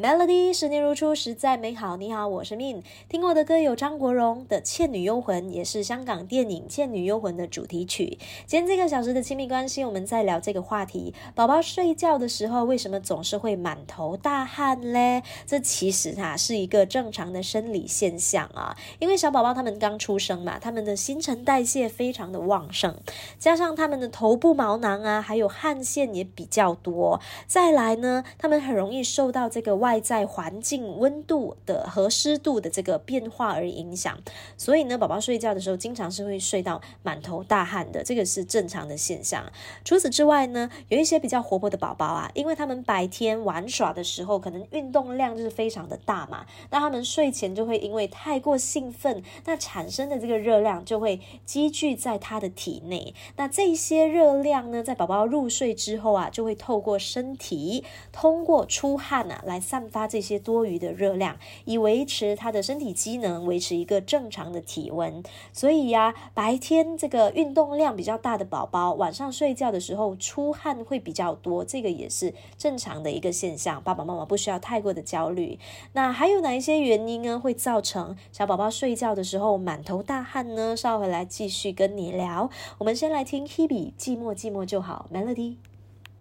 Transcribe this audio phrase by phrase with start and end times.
[0.00, 1.96] Melody 十年如初，实在美好。
[1.96, 2.82] 你好，我是 Min。
[3.08, 8.16] 听过的歌有张国荣的《倩女幽魂》，也是香港电影《倩女幽魂》的主题曲。
[8.46, 15.24] 今天这个小时的亲密关系，我们在聊这个话题：宝宝睡觉的时候，为什么总是会满头大汗嘞？
[15.44, 18.76] 这其实它是一个正常的生理现象啊。
[19.00, 22.94] 因为小宝宝他们刚出生嘛，他们的新陈代谢非常的旺盛，
[23.40, 27.20] 加上他们的头部毛囊啊，还有汗腺也比较多。
[27.48, 34.18] 再来呢，他们很容易受到这个外外在环境温度的和湿度的这个变化而影响，
[34.58, 39.50] 所以呢，宝宝睡觉的时候经常是会睡到满头大汗的，这个是正常的现象。
[39.86, 53.14] 除此之外呢，有一些比较活泼的宝宝啊，因为他们白天玩耍的时候可能运动量就是非常的大嘛，那他们睡前就会因为太过兴奋，那产生的这个热量就会积聚在他的体内。
[53.36, 57.82] 那这些热量呢，在宝宝入睡之后啊，就会透过身体
[58.12, 59.77] 通过出汗啊来散。
[59.78, 65.22] 散发这些多余的热量，以维持他的身体机能，维持一个正常的体温。
[65.52, 73.80] 所以呀，白天这个运动量比较大的宝宝，晚上睡觉的时候出汗会比较多，这个也是正常的一个现象。
[73.84, 75.60] 爸爸妈妈不需要太过的焦虑。
[75.92, 80.76] 那还有哪一些原因呢，会造成小宝宝睡觉的时候满头大汗呢？
[80.76, 82.50] 稍回来继续跟你聊。
[82.78, 85.54] 我们先来听 Hebe，寂寞寂寞就好，Melody。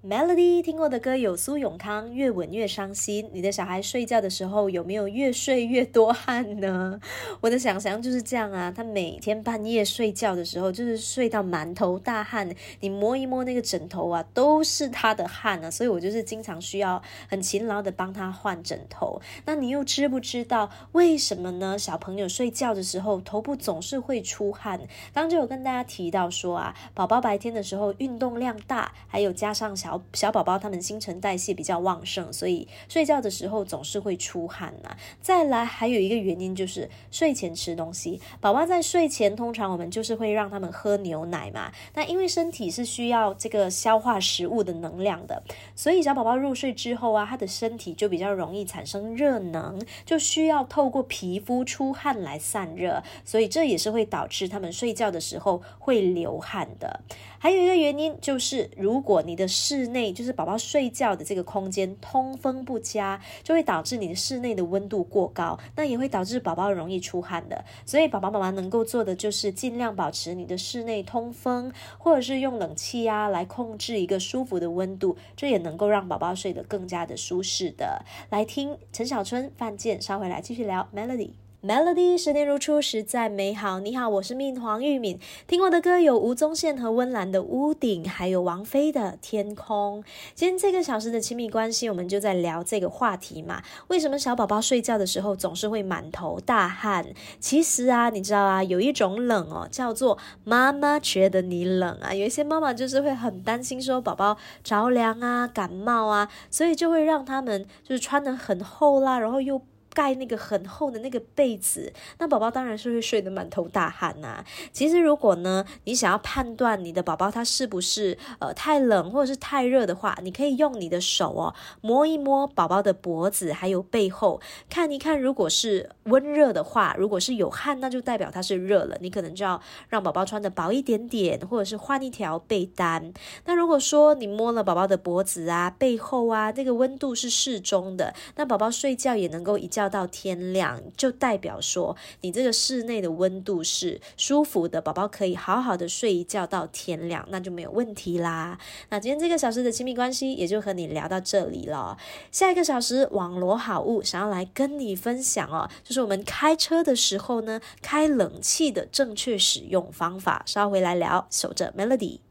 [0.06, 3.26] Melody 听过的歌有苏永康《越吻越伤心》。
[3.34, 7.00] 你的小孩睡觉的时候有没有越睡越多汗呢？
[7.42, 12.48] 我的想象就是这样啊，他每天半夜睡觉的时候就是睡到满头大汗，
[12.80, 19.20] 你摸一摸那个枕头啊，都是他的汗啊，所以我就是经常需要很勤劳的帮他换枕头。
[19.45, 21.78] 那你又知不知道为什么呢？
[21.78, 24.80] 小朋友睡觉的时候头部总是会出汗。
[25.12, 34.97] 刚就有跟大家提到说啊，宝宝白天的时候运动量大，还有加上小小小宝宝他们新陈代谢比较旺盛，所以睡觉的时候总是会出汗呐。
[35.21, 38.19] 再来还有一个原因就是睡前吃东西。
[38.41, 41.72] 宝宝在睡前通常我们就是会让他们喝牛奶嘛。
[41.94, 45.41] 那因为身体是需要这个消化食物的能量的，
[45.73, 57.00] 所以小宝宝入睡之后啊，他的身体就比较容易产生热能，就需要透过皮肤出汗来散热，所以这也是会导致他们睡觉的时候会流汗的。
[57.39, 67.63] 还有一个原因就是，如果你的室内就是宝宝睡觉的这个空间通风不佳，就会导致你的室内的温度过高，那也会导致宝宝容易出汗的。
[67.85, 78.03] 所以，宝宝妈妈能够做的就是尽量保持你的室内通风，或者是用冷气啊来控制一个舒服的温度，这也能够让宝宝睡得更加的舒适的。
[78.31, 81.47] 来听陈小春、范建，稍回来继续聊 Melody。
[81.66, 83.79] Melody 十年如初，实在美好。
[83.79, 85.19] 你好，我是命黄玉敏。
[85.47, 90.03] 听我的歌有吴宗宪和温岚的《屋顶》，还有王菲的《天空》。
[90.35, 93.63] 今天这个小时的亲密关系，我们就在聊这个话题嘛。
[93.88, 97.07] 为什么小宝宝睡觉的时候总是会满头大汗？
[97.40, 102.13] 其实啊，你知道啊，有一种冷哦，叫做妈妈觉得你冷啊。
[102.13, 109.59] 有一些妈妈就是会很担心说宝宝着凉啊、感冒啊，所以就会让他们就是穿的很厚啦，然后又。
[109.97, 114.46] 盖那个很厚的那个被子，那宝宝当然是会睡得满头大汗呐。
[114.72, 129.59] 其实如果呢，你想要判断你的宝宝他是不是呃太冷或者是太热的话，你可以用你的手哦摸一摸宝宝的脖子还有背后，看一看如果是温热的话，如果是有汗，那就代表他是热了，你可能就要
[129.90, 133.12] 让宝宝穿的薄一点点，或者是换一条被单。
[133.46, 139.87] 那如果说你摸了宝宝的脖子啊背后啊，这个温度是适中的，那宝宝睡觉也能够一觉。
[139.88, 148.58] 到天亮，就代表说你这个室内的温度是舒服的，宝宝可以好好的睡一觉到天亮，那就没有问题啦。
[148.90, 151.98] 那今天这个小时的亲密关系也就和你聊到这里了。
[152.31, 161.28] 下一个小时网罗好物，想要来跟你分享哦，就是我们开车的时候呢，开冷气的正确使用方法，稍回来聊。
[161.30, 162.26] 守着 Melody。